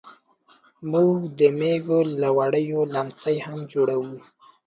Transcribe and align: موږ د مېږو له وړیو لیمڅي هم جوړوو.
موږ 0.91 1.15
د 1.39 1.41
مېږو 1.59 1.99
له 2.21 2.29
وړیو 2.37 2.81
لیمڅي 2.93 3.35
هم 3.45 3.59
جوړوو. 3.71 4.15